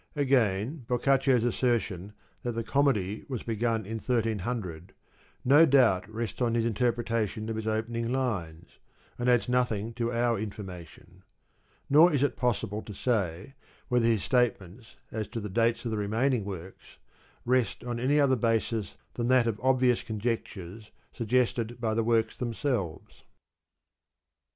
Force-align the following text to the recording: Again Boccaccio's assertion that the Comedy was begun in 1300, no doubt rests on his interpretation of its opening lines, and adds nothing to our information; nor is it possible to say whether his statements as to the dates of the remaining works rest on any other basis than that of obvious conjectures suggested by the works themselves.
Again 0.15 0.83
Boccaccio's 0.87 1.43
assertion 1.43 2.13
that 2.41 2.53
the 2.53 2.63
Comedy 2.63 3.23
was 3.29 3.43
begun 3.43 3.85
in 3.85 3.97
1300, 3.99 4.95
no 5.45 5.67
doubt 5.67 6.11
rests 6.11 6.41
on 6.41 6.55
his 6.55 6.65
interpretation 6.65 7.47
of 7.49 7.55
its 7.59 7.67
opening 7.67 8.11
lines, 8.11 8.79
and 9.19 9.29
adds 9.29 9.47
nothing 9.47 9.93
to 9.93 10.11
our 10.11 10.39
information; 10.39 11.21
nor 11.87 12.11
is 12.11 12.23
it 12.23 12.35
possible 12.35 12.81
to 12.81 12.95
say 12.95 13.53
whether 13.89 14.07
his 14.07 14.23
statements 14.23 14.95
as 15.11 15.27
to 15.27 15.39
the 15.39 15.49
dates 15.49 15.85
of 15.85 15.91
the 15.91 15.97
remaining 15.97 16.45
works 16.45 16.97
rest 17.45 17.83
on 17.83 17.99
any 17.99 18.19
other 18.19 18.35
basis 18.35 18.95
than 19.13 19.27
that 19.27 19.45
of 19.45 19.59
obvious 19.61 20.01
conjectures 20.01 20.89
suggested 21.13 21.79
by 21.79 21.93
the 21.93 22.03
works 22.03 22.39
themselves. 22.39 23.21